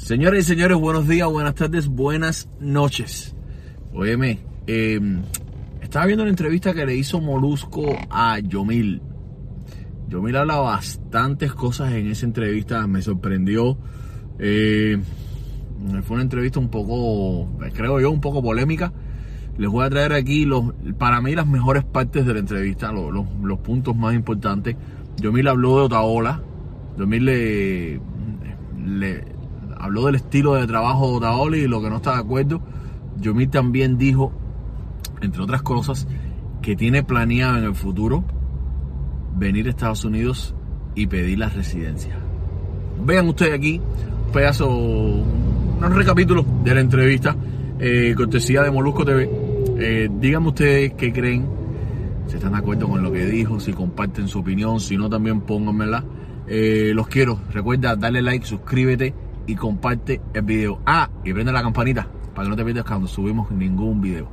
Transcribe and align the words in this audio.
Señores 0.00 0.46
y 0.46 0.48
señores, 0.48 0.78
buenos 0.78 1.06
días, 1.06 1.28
buenas 1.30 1.54
tardes, 1.54 1.86
buenas 1.86 2.48
noches. 2.58 3.36
Óyeme, 3.92 4.40
eh, 4.66 4.98
estaba 5.82 6.06
viendo 6.06 6.24
una 6.24 6.30
entrevista 6.30 6.72
que 6.72 6.86
le 6.86 6.96
hizo 6.96 7.20
Molusco 7.20 7.96
a 8.08 8.38
Yomil. 8.40 9.02
Yomil 10.08 10.36
habla 10.36 10.56
bastantes 10.56 11.52
cosas 11.52 11.92
en 11.92 12.08
esa 12.08 12.24
entrevista, 12.24 12.86
me 12.86 13.02
sorprendió. 13.02 13.78
Eh, 14.38 14.98
fue 16.02 16.14
una 16.14 16.22
entrevista 16.22 16.58
un 16.58 16.70
poco, 16.70 17.48
creo 17.74 18.00
yo, 18.00 18.10
un 18.10 18.22
poco 18.22 18.42
polémica. 18.42 18.92
Les 19.58 19.68
voy 19.68 19.84
a 19.84 19.90
traer 19.90 20.14
aquí 20.14 20.46
los, 20.46 20.72
para 20.98 21.20
mí 21.20 21.34
las 21.34 21.46
mejores 21.46 21.84
partes 21.84 22.24
de 22.26 22.32
la 22.32 22.40
entrevista, 22.40 22.90
los, 22.90 23.58
puntos 23.60 23.94
más 23.94 24.14
importantes. 24.14 24.76
Yomil 25.18 25.46
habló 25.46 25.76
de 25.76 25.82
Otaola. 25.84 26.42
Yomil 26.96 27.24
le 27.26 28.00
habló 29.80 30.06
del 30.06 30.16
estilo 30.16 30.54
de 30.54 30.66
trabajo 30.66 31.08
de 31.08 31.16
Otaola 31.16 31.56
y 31.56 31.66
lo 31.66 31.80
que 31.80 31.88
no 31.88 31.96
está 31.96 32.12
de 32.12 32.20
acuerdo. 32.20 32.60
Yomil 33.18 33.48
también 33.48 33.96
dijo, 33.96 34.32
entre 35.22 35.42
otras 35.42 35.62
cosas, 35.62 36.06
que 36.60 36.76
tiene 36.76 37.02
planeado 37.02 37.58
en 37.58 37.64
el 37.64 37.74
futuro 37.74 38.22
venir 39.36 39.66
a 39.66 39.70
Estados 39.70 40.04
Unidos 40.04 40.54
y 40.94 41.06
pedir 41.06 41.38
la 41.38 41.48
residencia. 41.48 42.14
Vean 43.04 43.28
ustedes 43.28 43.54
aquí 43.54 43.80
un 44.26 44.32
pedazo, 44.32 44.68
un 44.68 45.94
recapítulo 45.94 46.44
de 46.62 46.74
la 46.74 46.80
entrevista, 46.80 47.34
eh, 47.78 48.14
cortesía 48.14 48.62
de 48.62 48.70
Molusco 48.70 49.04
TV. 49.04 49.30
Eh, 49.78 50.10
díganme 50.20 50.48
ustedes 50.48 50.92
qué 50.92 51.10
creen, 51.10 51.46
si 52.26 52.36
están 52.36 52.52
de 52.52 52.58
acuerdo 52.58 52.86
con 52.86 53.02
lo 53.02 53.10
que 53.10 53.24
dijo, 53.24 53.58
si 53.58 53.72
comparten 53.72 54.28
su 54.28 54.40
opinión, 54.40 54.78
si 54.78 54.98
no 54.98 55.08
también 55.08 55.40
pónganmela. 55.40 56.04
Eh, 56.46 56.92
los 56.94 57.08
quiero, 57.08 57.38
recuerda 57.52 57.96
darle 57.96 58.20
like, 58.20 58.44
suscríbete 58.44 59.14
y 59.50 59.56
comparte 59.56 60.20
el 60.32 60.42
video. 60.42 60.80
Ah, 60.86 61.10
y 61.24 61.32
prende 61.32 61.50
la 61.50 61.62
campanita 61.62 62.08
para 62.34 62.44
que 62.44 62.50
no 62.50 62.56
te 62.56 62.64
pierdas 62.64 62.84
cuando 62.84 63.08
subimos 63.08 63.50
ningún 63.50 64.00
video. 64.00 64.30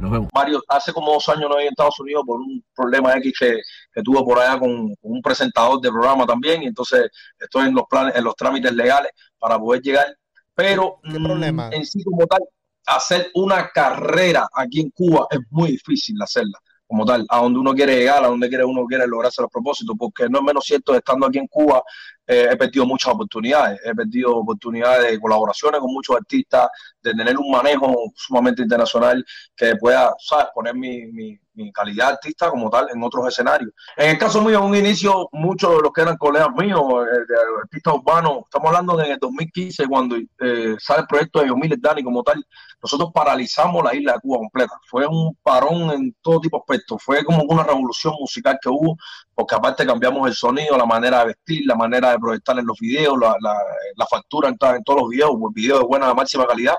Nos 0.00 0.10
vemos. 0.10 0.28
Mario, 0.34 0.60
hace 0.68 0.92
como 0.92 1.12
dos 1.12 1.28
años 1.28 1.48
no 1.48 1.54
había 1.54 1.66
en 1.66 1.72
Estados 1.72 1.98
Unidos 2.00 2.24
por 2.26 2.40
un 2.40 2.62
problema 2.74 3.16
X 3.18 3.32
que, 3.38 3.60
que 3.92 4.02
tuve 4.02 4.24
por 4.24 4.40
allá 4.40 4.58
con, 4.58 4.88
con, 4.96 5.12
un 5.12 5.22
presentador 5.22 5.80
de 5.80 5.90
programa 5.90 6.26
también, 6.26 6.64
y 6.64 6.66
entonces 6.66 7.08
estoy 7.38 7.68
en 7.68 7.74
los 7.74 7.84
planes, 7.88 8.16
en 8.16 8.24
los 8.24 8.34
trámites 8.34 8.72
legales 8.72 9.12
para 9.38 9.56
poder 9.56 9.80
llegar. 9.82 10.06
Pero 10.54 10.98
¿Qué 11.04 11.20
problema? 11.20 11.70
en 11.72 11.86
sí 11.86 12.02
como 12.02 12.26
tal, 12.26 12.40
hacer 12.86 13.30
una 13.34 13.68
carrera 13.68 14.48
aquí 14.52 14.80
en 14.80 14.90
Cuba 14.90 15.28
es 15.30 15.38
muy 15.50 15.70
difícil 15.70 16.20
hacerla 16.20 16.58
como 16.86 17.04
tal, 17.04 17.26
a 17.28 17.40
donde 17.40 17.58
uno 17.58 17.74
quiere 17.74 17.96
llegar, 17.96 18.24
a 18.24 18.28
donde 18.28 18.48
quiere 18.48 18.64
uno 18.64 18.84
quiere 18.86 19.06
lograrse 19.06 19.42
los 19.42 19.50
propósitos, 19.50 19.96
porque 19.98 20.28
no 20.28 20.38
es 20.38 20.44
menos 20.44 20.64
cierto, 20.64 20.94
estando 20.94 21.26
aquí 21.26 21.38
en 21.38 21.48
Cuba, 21.48 21.82
eh, 22.26 22.48
he 22.50 22.56
perdido 22.56 22.86
muchas 22.86 23.14
oportunidades, 23.14 23.80
he 23.84 23.94
perdido 23.94 24.36
oportunidades 24.36 25.12
de 25.12 25.20
colaboraciones 25.20 25.80
con 25.80 25.92
muchos 25.92 26.16
artistas, 26.16 26.68
de 27.02 27.14
tener 27.14 27.36
un 27.38 27.50
manejo 27.50 28.12
sumamente 28.14 28.62
internacional 28.62 29.24
que 29.54 29.76
pueda, 29.76 30.14
¿sabes?, 30.18 30.48
poner 30.54 30.74
mi, 30.74 31.06
mi, 31.06 31.38
mi 31.56 31.72
calidad 31.72 32.10
artista 32.10 32.50
como 32.50 32.70
tal 32.70 32.88
en 32.94 33.02
otros 33.02 33.26
escenarios. 33.28 33.72
En 33.96 34.10
el 34.10 34.18
caso 34.18 34.42
mío, 34.42 34.58
en 34.58 34.64
un 34.64 34.76
inicio, 34.76 35.28
muchos 35.32 35.74
de 35.76 35.82
los 35.82 35.92
que 35.92 36.02
eran 36.02 36.16
colegas 36.16 36.50
míos, 36.56 36.80
eh, 36.80 37.24
de 37.28 37.34
artistas 37.62 37.94
urbanos, 37.94 38.44
estamos 38.44 38.68
hablando 38.68 38.96
de 38.96 39.06
en 39.06 39.12
el 39.12 39.18
2015, 39.18 39.86
cuando 39.86 40.16
eh, 40.16 40.76
sale 40.78 41.00
el 41.00 41.06
proyecto 41.06 41.40
de 41.40 41.48
Yomil 41.48 41.80
Dani 41.80 42.02
como 42.02 42.22
tal, 42.22 42.44
nosotros 42.82 43.10
paralizamos 43.14 43.82
la 43.82 43.94
isla 43.94 44.14
de 44.14 44.20
Cuba 44.20 44.38
completa. 44.38 44.72
Fue 44.88 45.06
un 45.06 45.36
parón 45.42 45.90
en 45.90 46.14
todo 46.20 46.40
tipo 46.40 46.58
de 46.58 46.60
aspectos. 46.60 47.02
Fue 47.02 47.24
como 47.24 47.42
una 47.44 47.62
revolución 47.62 48.14
musical 48.20 48.58
que 48.60 48.68
hubo, 48.68 48.96
porque 49.34 49.54
aparte 49.54 49.86
cambiamos 49.86 50.28
el 50.28 50.34
sonido, 50.34 50.76
la 50.76 50.86
manera 50.86 51.20
de 51.20 51.26
vestir, 51.26 51.62
la 51.66 51.74
manera 51.74 52.10
de 52.10 52.18
proyectar 52.18 52.58
en 52.58 52.66
los 52.66 52.78
videos, 52.78 53.18
la, 53.18 53.34
la, 53.40 53.56
la 53.96 54.06
factura 54.06 54.48
en, 54.48 54.56
todos 54.58 55.00
los 55.00 55.08
videos, 55.08 55.30
el 55.30 55.54
video 55.54 55.78
de 55.78 55.84
buena, 55.84 56.12
máxima 56.14 56.46
calidad. 56.46 56.76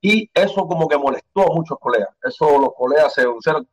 Y 0.00 0.30
eso 0.34 0.66
como 0.66 0.88
que 0.88 0.98
molestó 0.98 1.50
a 1.50 1.54
muchos 1.54 1.78
colegas. 1.80 2.10
Eso 2.22 2.58
los 2.58 2.70
colegas 2.76 3.14
se, 3.14 3.24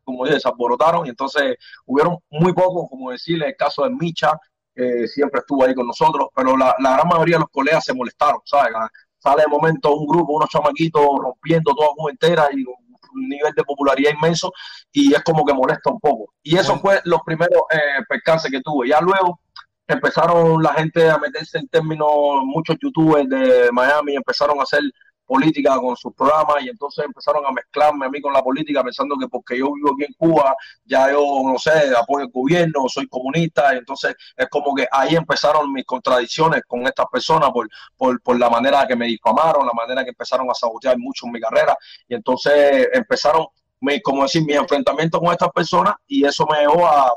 como 0.04 0.26
dije, 0.26 0.40
se 0.40 0.48
alborotaron 0.48 1.06
y 1.06 1.10
entonces 1.10 1.58
hubieron 1.86 2.18
muy 2.30 2.54
pocos, 2.54 2.90
como 2.90 3.12
decirle, 3.12 3.48
el 3.48 3.56
caso 3.56 3.84
de 3.84 3.90
Micha, 3.92 4.38
que 4.76 5.08
siempre 5.08 5.42
estuvo 5.42 5.64
ahí 5.64 5.76
con 5.76 5.86
nosotros, 5.86 6.30
pero 6.36 6.58
la, 6.58 6.76
la 6.80 6.94
gran 6.94 7.08
mayoría 7.08 7.36
de 7.36 7.42
los 7.42 7.50
colegas 7.50 7.84
se 7.86 7.94
molestaron, 7.94 8.42
¿sabes? 8.46 8.74
sale 9.20 9.44
de 9.44 9.48
momento 9.48 9.96
un 9.96 10.06
grupo, 10.06 10.34
unos 10.34 10.50
chamaquitos 10.50 11.02
rompiendo 11.18 11.74
toda 11.74 11.90
Cuba 11.96 12.12
entera 12.12 12.50
y 12.52 12.66
un 12.66 13.30
nivel 13.30 13.54
de 13.54 13.64
popularidad 13.64 14.12
inmenso 14.12 14.52
y 14.92 15.14
es 15.14 15.24
como 15.24 15.46
que 15.46 15.54
molesta 15.54 15.92
un 15.92 16.00
poco. 16.00 16.34
Y 16.44 16.58
eso 16.58 16.78
fue 16.80 17.00
los 17.06 17.22
primeros 17.26 17.64
eh, 17.72 18.04
percances 18.10 18.52
que 18.52 18.62
tuve. 18.62 18.90
Ya 18.90 19.00
luego 19.00 19.40
empezaron 19.88 20.62
la 20.62 20.74
gente 20.74 21.10
a 21.10 21.18
meterse 21.18 21.60
en 21.60 21.68
términos, 21.68 22.10
muchos 22.44 22.78
youtubers 22.82 23.30
de 23.30 23.70
Miami 23.72 24.16
empezaron 24.16 24.60
a 24.60 24.64
hacer 24.64 24.82
política 25.26 25.78
con 25.80 25.96
sus 25.96 26.14
programas 26.14 26.64
y 26.64 26.70
entonces 26.70 27.06
empezaron 27.06 27.46
a 27.46 27.52
mezclarme 27.52 28.06
a 28.06 28.10
mí 28.10 28.22
con 28.22 28.34
la 28.34 28.44
política 28.44 28.84
pensando 28.84 29.16
que 29.18 29.28
porque 29.28 29.58
yo 29.58 29.74
vivo 29.74 29.94
aquí 29.94 30.06
en 30.06 30.14
Cuba 30.14 30.56
ya 30.86 31.12
yo 31.12 31.22
no 31.44 31.58
sé 31.58 31.72
apoyo 31.98 32.26
el 32.26 32.32
gobierno 32.32 32.88
soy 32.88 33.08
comunista 33.08 33.74
y 33.74 33.78
entonces 33.78 34.16
es 34.36 34.48
como 34.50 34.76
que 34.76 34.88
ahí 34.92 35.16
empezaron 35.16 35.72
mis 35.72 35.86
contradicciones 35.86 36.62
con 36.68 36.86
estas 36.86 37.08
personas 37.12 37.52
por, 37.52 37.68
por, 37.98 38.22
por 38.22 38.38
la 38.38 38.50
manera 38.50 38.86
que 38.88 38.96
me 38.96 39.08
difamaron 39.08 39.66
la 39.66 39.74
manera 39.74 40.04
que 40.04 40.10
empezaron 40.10 40.50
a 40.50 40.54
sabotear 40.54 40.98
mucho 40.98 41.26
en 41.26 41.34
mi 41.34 41.40
carrera. 41.40 41.78
Y 42.08 42.16
entonces 42.16 42.88
empezaron 42.94 43.48
mi, 43.82 44.02
como 44.02 44.24
decir 44.24 44.44
mis 44.46 44.56
enfrentamientos 44.56 45.20
con 45.20 45.32
estas 45.32 45.50
personas 45.50 45.96
y 46.08 46.26
eso 46.26 46.46
me 46.50 46.60
llevó 46.60 46.88
a, 46.88 47.12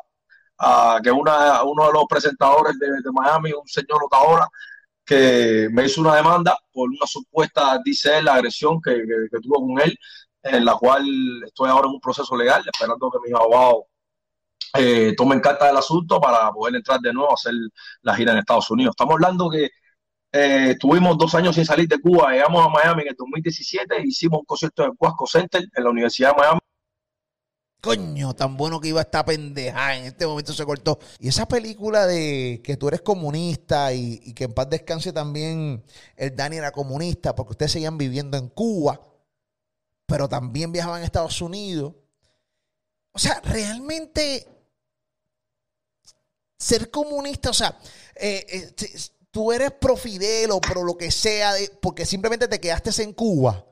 a 0.58 1.00
que 1.02 1.10
una, 1.10 1.62
uno 1.62 1.86
de 1.86 1.92
los 1.92 2.04
presentadores 2.08 2.78
de, 2.78 2.88
de 2.88 3.12
Miami 3.12 3.52
un 3.52 3.66
señor 3.66 4.04
Otaola 4.04 4.48
que 5.06 5.68
me 5.72 5.86
hizo 5.86 6.00
una 6.00 6.16
demanda 6.16 6.58
por 6.72 6.90
una 6.90 7.06
supuesta, 7.06 7.80
dice 7.84 8.18
él, 8.18 8.28
agresión 8.28 8.80
que, 8.82 8.92
que, 9.30 9.38
tuvo 9.40 9.66
con 9.66 9.80
él, 9.80 9.96
en 10.42 10.64
la 10.64 10.74
cual 10.74 11.04
estoy 11.46 11.70
ahora 11.70 11.88
en 11.88 11.94
un 11.94 12.00
proceso 12.00 12.36
legal, 12.36 12.62
esperando 12.66 13.10
que 13.10 13.18
mis 13.24 13.34
abogados 13.34 13.84
eh, 14.74 15.14
tomen 15.16 15.40
carta 15.40 15.66
del 15.68 15.76
asunto 15.76 16.20
para 16.20 16.50
poder 16.52 16.76
entrar 16.76 17.00
de 17.00 17.12
nuevo 17.12 17.30
a 17.30 17.34
hacer 17.34 17.54
la 18.02 18.14
gira 18.14 18.32
en 18.32 18.38
Estados 18.38 18.70
Unidos. 18.70 18.92
Estamos 18.92 19.14
hablando 19.14 19.48
que 19.48 19.70
eh, 20.32 20.76
tuvimos 20.78 21.16
dos 21.16 21.34
años 21.34 21.54
sin 21.54 21.64
salir 21.64 21.88
de 21.88 22.00
Cuba, 22.00 22.32
llegamos 22.32 22.66
a 22.66 22.68
Miami 22.68 23.02
en 23.02 23.08
el 23.08 23.14
2017, 23.16 24.02
hicimos 24.04 24.40
un 24.40 24.44
concierto 24.44 24.82
en 24.82 24.90
el 24.90 24.96
Cuasco 24.96 25.26
Center, 25.26 25.64
en 25.72 25.84
la 25.84 25.90
Universidad 25.90 26.30
de 26.30 26.42
Miami. 26.42 26.60
Coño, 27.86 28.34
tan 28.34 28.56
bueno 28.56 28.80
que 28.80 28.88
iba 28.88 29.00
esta 29.00 29.24
pendeja. 29.24 29.97
En 29.97 30.04
este 30.04 30.26
momento 30.26 30.52
se 30.52 30.64
cortó. 30.64 30.98
Y 31.19 31.28
esa 31.28 31.47
película 31.47 32.06
de 32.06 32.60
que 32.62 32.76
tú 32.76 32.88
eres 32.88 33.00
comunista 33.00 33.92
y, 33.92 34.20
y, 34.24 34.34
que 34.34 34.44
en 34.44 34.54
paz 34.54 34.69
descanse 34.69 35.12
también 35.12 35.84
el 36.16 36.34
Dani 36.34 36.56
era 36.56 36.72
comunista 36.72 37.34
porque 37.34 37.52
ustedes 37.52 37.72
seguían 37.72 37.98
viviendo 37.98 38.36
en 38.36 38.48
Cuba, 38.48 39.00
pero 40.06 40.28
también 40.28 40.72
viajaban 40.72 41.02
a 41.02 41.04
Estados 41.04 41.41
Unidos. 41.41 41.94
O 43.12 43.19
sea, 43.19 43.41
realmente 43.41 44.47
ser 46.58 46.91
comunista, 46.91 47.50
o 47.50 47.54
sea, 47.54 47.78
eh, 48.14 48.47
eh, 48.48 49.00
tú 49.30 49.53
eres 49.53 49.72
pro 49.72 49.97
Fidel 49.97 50.50
o 50.50 50.60
pro 50.60 50.82
lo 50.82 50.97
que 50.97 51.10
sea, 51.10 51.54
de, 51.54 51.70
porque 51.80 52.06
simplemente 52.06 52.48
te 52.48 52.60
quedaste 52.60 53.03
en 53.03 53.12
Cuba. 53.12 53.64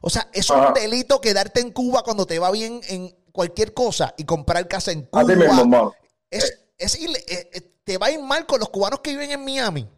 O 0.00 0.10
sea, 0.10 0.28
es 0.32 0.50
un 0.50 0.74
delito 0.74 1.20
quedarte 1.20 1.60
en 1.60 1.70
Cuba 1.70 2.02
cuando 2.02 2.26
te 2.26 2.38
va 2.40 2.50
bien 2.50 2.80
en 2.88 3.14
cualquier 3.32 3.74
cosa 3.74 4.14
y 4.16 4.24
comprar 4.24 4.68
casa 4.68 4.92
en 4.92 5.02
Cuba. 5.02 5.24
Mismo, 5.24 5.94
es, 6.30 6.66
es, 6.78 6.94
es, 7.04 7.64
te 7.84 7.98
va 7.98 8.06
a 8.06 8.10
ir 8.12 8.20
mal 8.20 8.46
con 8.46 8.60
los 8.60 8.68
cubanos 8.68 9.00
que 9.00 9.10
viven 9.10 9.30
en 9.30 9.44
Miami. 9.44 9.88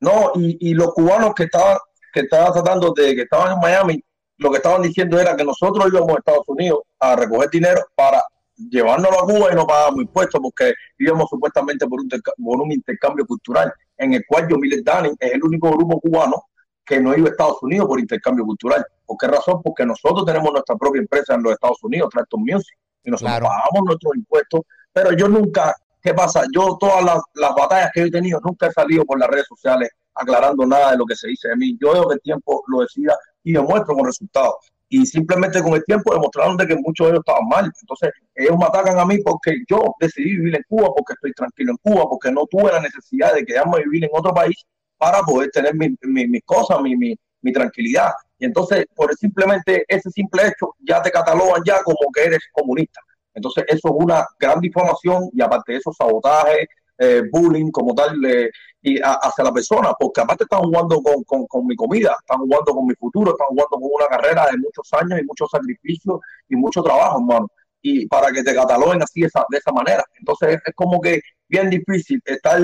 No, 0.00 0.32
y, 0.34 0.70
y 0.70 0.74
los 0.74 0.92
cubanos 0.92 1.34
que 1.34 1.44
estaban 1.44 1.78
que 2.12 2.20
estaban 2.20 2.52
tratando 2.52 2.92
de 2.92 3.14
que 3.14 3.22
estaban 3.22 3.52
en 3.52 3.60
Miami, 3.60 4.02
lo 4.38 4.50
que 4.50 4.56
estaban 4.56 4.82
diciendo 4.82 5.18
era 5.20 5.36
que 5.36 5.44
nosotros 5.44 5.86
íbamos 5.88 6.10
a 6.10 6.18
Estados 6.18 6.48
Unidos 6.48 6.80
a 6.98 7.16
recoger 7.16 7.50
dinero 7.50 7.80
para 7.94 8.22
llevárnoslo 8.56 9.20
a 9.20 9.26
Cuba 9.26 9.52
y 9.52 9.54
no 9.54 9.66
pagábamos 9.66 10.00
impuestos 10.00 10.40
porque 10.40 10.74
íbamos 10.98 11.28
supuestamente 11.28 11.86
por 11.86 12.00
un, 12.00 12.08
por 12.08 12.60
un 12.60 12.72
intercambio 12.72 13.24
cultural 13.26 13.72
en 13.96 14.14
el 14.14 14.24
cual 14.26 14.48
Yomil 14.48 14.82
Dani 14.82 15.10
es 15.18 15.32
el 15.32 15.42
único 15.42 15.70
grupo 15.70 16.00
cubano 16.00 16.44
que 16.84 17.00
no 17.00 17.16
iba 17.16 17.28
a 17.28 17.30
Estados 17.30 17.62
Unidos 17.62 17.86
por 17.86 18.00
intercambio 18.00 18.44
cultural. 18.44 18.84
¿Por 19.08 19.16
qué 19.16 19.26
razón? 19.26 19.62
Porque 19.62 19.86
nosotros 19.86 20.26
tenemos 20.26 20.52
nuestra 20.52 20.76
propia 20.76 21.00
empresa 21.00 21.34
en 21.34 21.42
los 21.42 21.54
Estados 21.54 21.82
Unidos, 21.82 22.10
Tractor 22.12 22.40
Music, 22.40 22.76
y 23.02 23.10
nosotros 23.10 23.38
claro. 23.38 23.46
pagamos 23.46 23.86
nuestros 23.86 24.16
impuestos, 24.16 24.60
pero 24.92 25.12
yo 25.12 25.28
nunca, 25.28 25.74
¿qué 26.02 26.12
pasa? 26.12 26.42
Yo 26.54 26.76
todas 26.78 27.02
las, 27.02 27.22
las, 27.32 27.54
batallas 27.54 27.90
que 27.94 28.02
he 28.02 28.10
tenido, 28.10 28.38
nunca 28.44 28.66
he 28.66 28.72
salido 28.72 29.06
por 29.06 29.18
las 29.18 29.30
redes 29.30 29.46
sociales 29.48 29.88
aclarando 30.14 30.66
nada 30.66 30.90
de 30.90 30.98
lo 30.98 31.06
que 31.06 31.16
se 31.16 31.28
dice 31.28 31.48
de 31.48 31.56
mí. 31.56 31.78
Yo 31.80 31.94
veo 31.94 32.08
que 32.08 32.14
el 32.16 32.20
tiempo 32.20 32.62
lo 32.66 32.80
decida 32.80 33.16
y 33.44 33.52
demuestro 33.52 33.94
con 33.94 34.04
resultados. 34.04 34.56
Y 34.90 35.06
simplemente 35.06 35.62
con 35.62 35.74
el 35.74 35.84
tiempo 35.84 36.12
demostraron 36.12 36.56
de 36.58 36.66
que 36.66 36.76
muchos 36.76 37.06
de 37.06 37.12
ellos 37.12 37.22
estaban 37.26 37.48
mal. 37.48 37.72
Entonces, 37.80 38.10
ellos 38.34 38.56
me 38.58 38.66
atacan 38.66 38.98
a 38.98 39.06
mí 39.06 39.18
porque 39.18 39.62
yo 39.70 39.94
decidí 40.00 40.36
vivir 40.36 40.56
en 40.56 40.64
Cuba, 40.68 40.88
porque 40.94 41.14
estoy 41.14 41.32
tranquilo 41.32 41.72
en 41.72 41.78
Cuba, 41.78 42.08
porque 42.10 42.30
no 42.30 42.44
tuve 42.46 42.72
la 42.72 42.80
necesidad 42.80 43.32
de 43.34 43.44
quedarme 43.44 43.76
a 43.76 43.84
vivir 43.84 44.04
en 44.04 44.10
otro 44.12 44.34
país 44.34 44.66
para 44.98 45.22
poder 45.22 45.50
tener 45.50 45.74
mis 45.74 45.92
mi, 46.02 46.26
mi 46.26 46.40
cosas, 46.40 46.80
mi, 46.82 46.96
mi, 46.96 47.14
mi, 47.42 47.52
tranquilidad. 47.52 48.12
Y 48.38 48.46
entonces, 48.46 48.86
por 48.94 49.14
simplemente 49.16 49.84
ese 49.88 50.10
simple 50.10 50.42
hecho, 50.46 50.74
ya 50.80 51.02
te 51.02 51.10
catalogan 51.10 51.62
ya 51.66 51.82
como 51.82 52.10
que 52.14 52.24
eres 52.24 52.40
comunista. 52.52 53.00
Entonces, 53.34 53.64
eso 53.68 53.88
es 53.88 53.94
una 53.96 54.26
gran 54.38 54.60
difamación 54.60 55.30
y 55.32 55.42
aparte 55.42 55.72
de 55.72 55.78
eso, 55.78 55.92
sabotaje, 55.92 56.68
eh, 56.98 57.22
bullying 57.32 57.70
como 57.70 57.94
tal. 57.94 58.24
Eh, 58.24 58.50
y 58.82 58.98
hacia 59.02 59.44
la 59.44 59.52
persona, 59.52 59.92
porque 59.98 60.20
aparte 60.20 60.44
están 60.44 60.60
jugando 60.60 61.02
con, 61.02 61.46
con, 61.46 61.66
mi 61.66 61.74
comida, 61.74 62.16
están 62.20 62.38
jugando 62.38 62.72
con 62.72 62.86
mi 62.86 62.94
futuro, 62.94 63.32
están 63.32 63.48
jugando 63.48 63.76
con 63.76 63.90
una 63.92 64.06
carrera 64.06 64.46
de 64.50 64.58
muchos 64.58 64.88
años 64.92 65.20
y 65.20 65.24
muchos 65.24 65.50
sacrificios 65.50 66.20
y 66.48 66.56
mucho 66.56 66.82
trabajo, 66.82 67.18
hermano. 67.20 67.48
Y 67.82 68.06
para 68.06 68.30
que 68.30 68.42
te 68.42 68.54
cataloguen 68.54 69.02
así 69.02 69.24
esa, 69.24 69.44
de 69.50 69.58
esa 69.58 69.72
manera. 69.72 70.04
Entonces 70.18 70.60
es, 70.64 70.74
como 70.74 71.00
que 71.00 71.20
bien 71.48 71.70
difícil 71.70 72.20
estar 72.24 72.60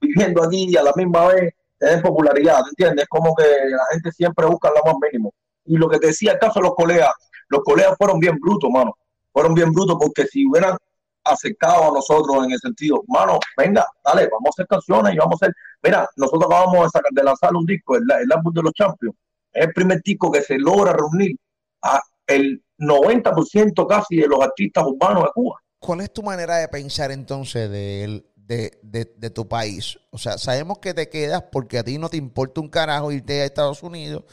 viviendo 0.00 0.44
aquí 0.44 0.66
y 0.68 0.76
a 0.76 0.82
la 0.82 0.92
misma 0.96 1.28
vez 1.28 1.54
tener 1.84 2.02
popularidad, 2.02 2.60
¿entiendes? 2.68 3.04
Es 3.04 3.08
como 3.08 3.34
que 3.34 3.44
la 3.44 3.84
gente 3.92 4.12
siempre 4.12 4.46
busca 4.46 4.70
lo 4.70 4.92
más 4.92 4.94
mínimo. 5.02 5.32
Y 5.64 5.76
lo 5.76 5.88
que 5.88 5.98
te 5.98 6.08
decía 6.08 6.32
el 6.32 6.38
caso 6.38 6.60
de 6.60 6.66
los 6.66 6.74
colegas, 6.74 7.10
los 7.48 7.62
colegas 7.62 7.94
fueron 7.98 8.18
bien 8.18 8.38
brutos, 8.38 8.70
mano. 8.70 8.96
Fueron 9.32 9.54
bien 9.54 9.72
brutos 9.72 9.96
porque 9.98 10.26
si 10.26 10.46
hubieran 10.46 10.76
acercado 11.24 11.90
a 11.90 11.94
nosotros 11.94 12.44
en 12.44 12.52
el 12.52 12.58
sentido, 12.58 13.02
mano, 13.08 13.38
venga, 13.56 13.86
dale, 14.04 14.28
vamos 14.30 14.46
a 14.46 14.50
hacer 14.50 14.66
canciones 14.66 15.14
y 15.14 15.18
vamos 15.18 15.40
a 15.40 15.46
hacer. 15.46 15.54
Mira, 15.82 16.08
nosotros 16.16 16.44
acabamos 16.44 16.84
de, 16.84 16.88
sacar, 16.90 17.10
de 17.12 17.22
lanzar 17.22 17.54
un 17.54 17.64
disco, 17.64 17.96
el, 17.96 18.02
el 18.02 18.32
álbum 18.32 18.52
de 18.52 18.62
los 18.62 18.72
Champions. 18.72 19.16
Es 19.52 19.66
el 19.66 19.72
primer 19.72 20.00
disco 20.02 20.30
que 20.30 20.42
se 20.42 20.58
logra 20.58 20.92
reunir 20.92 21.36
a 21.82 22.00
el 22.26 22.62
90% 22.78 23.86
casi 23.86 24.16
de 24.16 24.28
los 24.28 24.40
artistas 24.40 24.84
urbanos 24.86 25.24
de 25.24 25.30
Cuba. 25.34 25.60
¿Cuál 25.78 26.00
es 26.00 26.12
tu 26.12 26.22
manera 26.22 26.56
de 26.56 26.68
pensar 26.68 27.10
entonces 27.10 27.70
de, 27.70 28.24
de, 28.46 28.78
de, 28.82 29.12
de, 29.16 29.30
tu 29.30 29.48
país? 29.48 29.98
O 30.10 30.18
sea, 30.18 30.38
sabemos 30.38 30.78
que 30.78 30.94
te 30.94 31.08
quedas 31.08 31.44
porque 31.50 31.78
a 31.78 31.84
ti 31.84 31.98
no 31.98 32.08
te 32.08 32.16
importa 32.16 32.60
un 32.60 32.68
carajo 32.68 33.12
irte 33.12 33.40
a 33.40 33.44
Estados 33.44 33.82
Unidos, 33.82 34.24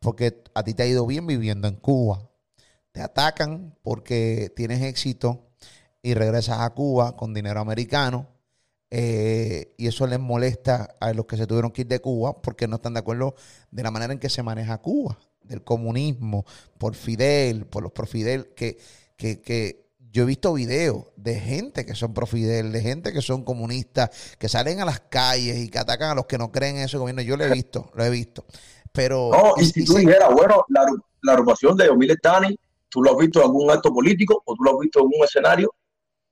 porque 0.00 0.42
a 0.54 0.62
ti 0.62 0.74
te 0.74 0.82
ha 0.82 0.86
ido 0.86 1.06
bien 1.06 1.26
viviendo 1.26 1.68
en 1.68 1.76
Cuba. 1.76 2.28
Te 2.92 3.00
atacan 3.00 3.76
porque 3.82 4.52
tienes 4.56 4.82
éxito 4.82 5.48
y 6.02 6.14
regresas 6.14 6.60
a 6.60 6.70
Cuba 6.70 7.16
con 7.16 7.34
dinero 7.34 7.60
americano. 7.60 8.28
Eh, 8.90 9.74
y 9.76 9.86
eso 9.86 10.06
les 10.06 10.18
molesta 10.18 10.96
a 10.98 11.12
los 11.12 11.26
que 11.26 11.36
se 11.36 11.46
tuvieron 11.46 11.70
que 11.70 11.82
ir 11.82 11.88
de 11.88 12.00
Cuba 12.00 12.40
porque 12.40 12.66
no 12.66 12.76
están 12.76 12.94
de 12.94 13.00
acuerdo 13.00 13.34
de 13.70 13.82
la 13.82 13.90
manera 13.90 14.14
en 14.14 14.18
que 14.18 14.30
se 14.30 14.42
maneja 14.42 14.78
Cuba, 14.78 15.18
del 15.42 15.62
comunismo, 15.62 16.46
por 16.78 16.94
Fidel, 16.94 17.66
por 17.66 17.82
los 17.82 17.92
profidel, 17.92 18.54
que, 18.54 18.78
que, 19.16 19.42
que 19.42 19.87
yo 20.18 20.24
he 20.24 20.26
visto 20.26 20.52
videos 20.52 21.04
de 21.14 21.36
gente 21.36 21.86
que 21.86 21.94
son 21.94 22.12
profidel, 22.12 22.72
de 22.72 22.80
gente 22.80 23.12
que 23.12 23.22
son 23.22 23.44
comunistas, 23.44 24.34
que 24.36 24.48
salen 24.48 24.80
a 24.80 24.84
las 24.84 24.98
calles 24.98 25.58
y 25.58 25.70
que 25.70 25.78
atacan 25.78 26.10
a 26.10 26.14
los 26.16 26.26
que 26.26 26.36
no 26.38 26.50
creen 26.50 26.78
en 26.78 26.82
ese 26.82 26.98
gobierno. 26.98 27.22
Yo 27.22 27.36
lo 27.36 27.44
he 27.44 27.52
visto, 27.52 27.92
lo 27.94 28.04
he 28.04 28.10
visto. 28.10 28.44
Pero. 28.90 29.30
No, 29.30 29.54
y 29.62 29.66
si 29.66 29.84
tú 29.84 29.94
dijeras, 29.94 30.28
bueno, 30.34 30.64
la, 30.70 30.86
la 31.22 31.32
agrupación 31.34 31.76
de 31.76 31.88
Omile 31.88 32.16
Tani, 32.16 32.58
tú 32.88 33.00
lo 33.00 33.12
has 33.12 33.18
visto 33.18 33.38
en 33.38 33.44
algún 33.44 33.70
acto 33.70 33.94
político 33.94 34.42
o 34.44 34.54
tú 34.56 34.64
lo 34.64 34.72
has 34.72 34.78
visto 34.80 34.98
en 34.98 35.06
un 35.06 35.24
escenario, 35.24 35.72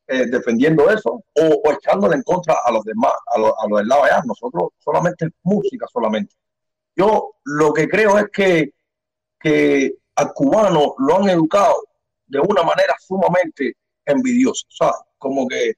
eh, 0.08 0.26
defendiendo 0.26 0.90
eso 0.90 1.22
o, 1.32 1.72
echándole 1.72 2.16
en 2.16 2.24
contra 2.24 2.56
a 2.64 2.72
los 2.72 2.82
demás, 2.82 3.12
a, 3.36 3.38
los 3.38 3.52
a 3.52 3.76
del 3.76 3.86
lado 3.86 4.02
allá. 4.02 4.20
Nosotros 4.26 4.70
solamente 4.78 5.28
música, 5.44 5.86
solamente. 5.92 6.34
Yo 6.96 7.36
lo 7.44 7.72
que 7.72 7.88
creo 7.88 8.18
es 8.18 8.30
que, 8.32 8.72
que 9.38 9.94
al 10.16 10.32
cubano 10.32 10.96
lo 10.98 11.18
han 11.18 11.28
educado 11.28 11.85
de 12.26 12.40
una 12.40 12.62
manera 12.62 12.94
sumamente 12.98 13.76
envidiosa, 14.04 14.66
¿sabes? 14.68 14.96
Como 15.18 15.46
que, 15.48 15.74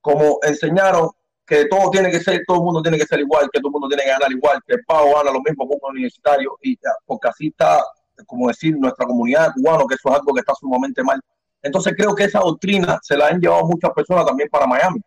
como 0.00 0.38
enseñaron 0.42 1.10
que 1.46 1.66
todo 1.66 1.90
tiene 1.90 2.10
que 2.10 2.20
ser, 2.20 2.42
todo 2.46 2.58
el 2.58 2.64
mundo 2.64 2.82
tiene 2.82 2.98
que 2.98 3.06
ser 3.06 3.20
igual, 3.20 3.48
que 3.52 3.60
todo 3.60 3.68
el 3.68 3.72
mundo 3.72 3.88
tiene 3.88 4.02
que 4.02 4.10
ganar 4.10 4.32
igual, 4.32 4.60
que 4.66 4.74
el 4.74 4.84
pago 4.84 5.14
gana 5.14 5.30
lo 5.30 5.40
mismo 5.40 5.66
como 5.66 5.78
un 5.82 5.92
universitario, 5.92 6.58
y 6.62 6.76
porque 7.04 7.28
así 7.28 7.48
está, 7.48 7.84
como 8.26 8.48
decir, 8.48 8.76
nuestra 8.76 9.06
comunidad 9.06 9.52
cubana, 9.54 9.84
que 9.88 9.94
eso 9.94 10.08
es 10.08 10.14
algo 10.16 10.34
que 10.34 10.40
está 10.40 10.54
sumamente 10.54 11.02
mal. 11.04 11.20
Entonces 11.62 11.94
creo 11.96 12.14
que 12.14 12.24
esa 12.24 12.40
doctrina 12.40 12.98
se 13.02 13.16
la 13.16 13.28
han 13.28 13.40
llevado 13.40 13.64
muchas 13.66 13.90
personas 13.92 14.26
también 14.26 14.48
para 14.48 14.66
Miami. 14.66 15.00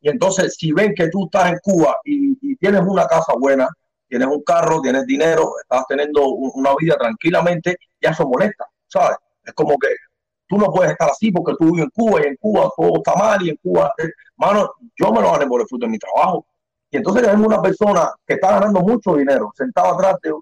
Y 0.00 0.08
entonces 0.08 0.54
si 0.58 0.72
ven 0.72 0.94
que 0.94 1.08
tú 1.08 1.24
estás 1.26 1.52
en 1.52 1.58
Cuba 1.62 1.96
y, 2.04 2.56
tienes 2.56 2.82
una 2.82 3.06
casa 3.06 3.34
buena, 3.38 3.68
tienes 4.08 4.28
un 4.28 4.42
carro, 4.42 4.80
tienes 4.80 5.04
dinero, 5.04 5.52
estás 5.60 5.84
teniendo 5.88 6.26
una 6.28 6.74
vida 6.78 6.96
tranquilamente, 6.96 7.76
ya 8.00 8.10
eso 8.10 8.26
molesta, 8.26 8.66
¿sabes? 8.88 9.18
Es 9.44 9.52
como 9.52 9.76
que 9.78 9.88
tú 10.46 10.58
no 10.58 10.66
puedes 10.66 10.92
estar 10.92 11.10
así 11.10 11.30
porque 11.30 11.54
tú 11.58 11.72
vives 11.72 11.84
en 11.84 11.90
Cuba 11.90 12.20
y 12.22 12.28
en 12.28 12.36
Cuba 12.36 12.70
todo 12.76 12.96
está 12.96 13.14
mal 13.14 13.44
y 13.44 13.50
en 13.50 13.56
Cuba, 13.56 13.92
eh, 13.98 14.08
mano, 14.36 14.70
yo 14.98 15.12
me 15.12 15.20
lo 15.20 15.32
gané 15.32 15.46
por 15.46 15.60
el 15.60 15.66
fruto 15.66 15.86
de 15.86 15.92
mi 15.92 15.98
trabajo. 15.98 16.46
Y 16.90 16.98
entonces 16.98 17.22
tenemos 17.22 17.46
una 17.46 17.60
persona 17.60 18.10
que 18.26 18.34
está 18.34 18.52
ganando 18.52 18.80
mucho 18.80 19.16
dinero, 19.16 19.52
sentado 19.54 19.94
atrás 19.94 20.16
de, 20.22 20.32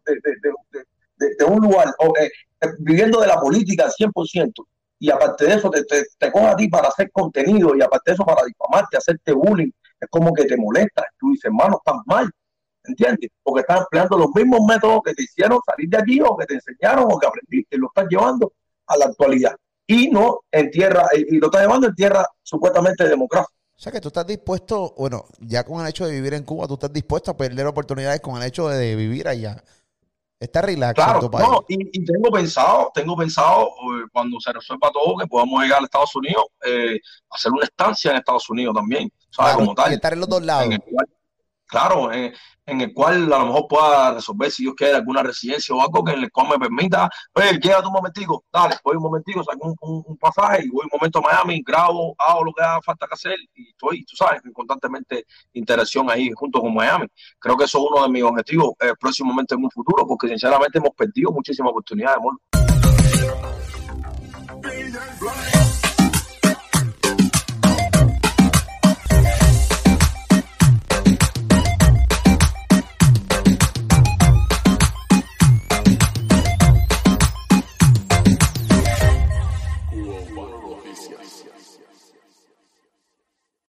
de, 1.39 1.45
un 1.45 1.61
lugar, 1.61 1.89
eh, 2.21 2.31
eh, 2.61 2.69
viviendo 2.81 3.21
de 3.21 3.27
la 3.27 3.41
política 3.41 3.85
al 3.85 3.93
100%, 3.93 4.53
y 4.99 5.11
aparte 5.11 5.47
de 5.47 5.55
eso 5.55 5.71
te, 5.71 5.85
te, 5.85 6.05
te 6.19 6.31
coge 6.31 6.47
a 6.47 6.57
ti 6.57 6.69
para 6.69 6.89
hacer 6.89 7.11
contenido 7.11 7.75
y 7.75 7.83
aparte 7.83 8.11
de 8.11 8.15
eso 8.15 8.25
para 8.25 8.45
difamarte, 8.45 8.97
hacerte 8.97 9.33
bullying, 9.33 9.71
es 10.01 10.09
como 10.11 10.33
que 10.33 10.45
te 10.45 10.57
molesta. 10.57 11.05
Tú 11.19 11.31
dices, 11.31 11.47
hermano, 11.47 11.79
estás 11.85 12.01
mal, 12.07 12.31
¿entiendes? 12.85 13.31
Porque 13.43 13.61
estás 13.61 13.81
empleando 13.81 14.19
los 14.19 14.29
mismos 14.35 14.61
métodos 14.67 15.01
que 15.05 15.15
te 15.15 15.23
hicieron 15.23 15.59
salir 15.67 15.89
de 15.89 15.97
allí 15.97 16.21
o 16.21 16.37
que 16.37 16.47
te 16.47 16.55
enseñaron 16.55 17.07
o 17.11 17.19
que 17.19 17.27
aprendiste, 17.27 17.77
lo 17.79 17.89
estás 17.89 18.07
llevando 18.09 18.53
a 18.87 18.97
la 18.97 19.07
actualidad. 19.07 19.57
Y 19.87 20.09
no 20.09 20.41
en 20.51 20.71
tierra, 20.71 21.07
y 21.15 21.37
lo 21.37 21.47
estás 21.47 21.63
llevando 21.63 21.89
en 21.89 21.95
tierra 21.95 22.27
supuestamente 22.43 23.09
democrática. 23.09 23.53
O 23.77 23.81
sea 23.81 23.93
que 23.93 24.01
tú 24.01 24.09
estás 24.09 24.27
dispuesto, 24.27 24.95
bueno, 24.97 25.25
ya 25.41 25.65
con 25.65 25.81
el 25.81 25.89
hecho 25.89 26.07
de 26.07 26.13
vivir 26.13 26.35
en 26.35 26.45
Cuba, 26.45 26.67
tú 26.67 26.75
estás 26.75 26.93
dispuesto 26.93 27.33
a 27.33 27.37
perder 27.37 27.67
oportunidades 27.67 28.21
con 28.21 28.41
el 28.41 28.47
hecho 28.47 28.69
de 28.69 28.95
vivir 28.95 29.27
allá. 29.27 29.63
Está 30.39 30.63
relax 30.63 30.95
claro, 30.95 31.21
tu 31.21 31.31
país. 31.31 31.49
No, 31.49 31.65
y, 31.69 32.05
tengo 32.05 32.31
pensado, 32.31 32.91
tengo 32.95 33.17
pensado 33.17 33.67
eh, 33.67 34.07
cuando 34.13 34.39
se 34.41 34.53
resuelva 34.53 34.91
todo 34.93 35.17
que 35.17 35.27
podamos 35.27 35.63
llegar 35.63 35.81
a 35.81 35.85
Estados 35.85 36.15
Unidos, 36.15 36.45
eh, 36.65 37.01
hacer 37.31 37.53
una 37.53 37.65
estancia 37.65 38.11
en 38.11 38.19
Estados 38.19 38.49
Unidos 38.51 38.75
también, 38.75 39.11
¿sabes? 39.31 39.55
Como 39.57 39.75
tal. 39.75 39.91
Y 39.91 39.95
estar 39.95 40.13
en 40.13 40.21
los 40.21 40.29
dos 40.29 40.43
lados. 40.43 40.75
Claro, 41.75 42.13
en, 42.13 42.33
el 42.67 42.95
cual 42.95 43.33
a 43.33 43.39
lo 43.39 43.47
mejor 43.47 43.67
pueda 43.69 44.15
resolver, 44.15 44.51
si 44.51 44.63
Dios 44.63 44.75
quiere, 44.77 44.95
alguna 44.95 45.23
residencia 45.23 45.75
o 45.75 45.83
algo 45.83 46.05
que 46.05 46.13
en 46.13 46.23
el 46.23 46.31
cual 46.31 46.49
me 46.51 46.59
permita, 46.59 47.11
oye, 47.35 47.59
quédate 47.59 47.87
un 47.89 47.93
momentico, 47.93 48.45
dale, 48.53 48.77
voy 48.85 48.97
un 48.97 49.03
momentico, 49.03 49.43
saco 49.43 49.75
un, 49.81 50.17
pasaje 50.17 50.65
y 50.65 50.69
voy 50.71 50.85
un 50.85 50.91
momento 50.93 51.19
a 51.19 51.23
Miami, 51.23 51.63
grabo, 51.67 52.15
hago 52.17 52.45
lo 52.45 52.53
que 52.53 52.63
haga 52.63 52.81
falta 52.81 53.07
que 53.07 53.15
hacer 53.15 53.37
y 53.55 53.71
estoy, 53.71 54.05
tú 54.05 54.17
sabes, 54.17 54.41
en 54.45 54.53
constantemente 54.53 55.25
interacción 55.53 56.09
ahí 56.11 56.31
junto 56.35 56.61
con 56.61 56.73
Miami. 56.73 57.07
Creo 57.39 57.57
que 57.57 57.65
eso 57.65 57.79
es 57.79 57.85
uno 57.91 58.05
de 58.05 58.09
mis 58.09 58.23
objetivos 58.23 58.71
eh, 58.81 58.93
próximamente 58.99 59.55
en 59.55 59.65
un 59.65 59.71
futuro, 59.71 60.07
porque 60.07 60.29
sinceramente 60.29 60.79
hemos 60.79 60.93
perdido 60.97 61.33
muchísimas 61.33 61.71
oportunidades, 61.71 62.19
amor. 62.19 62.54